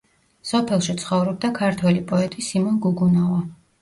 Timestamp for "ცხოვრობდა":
1.01-1.51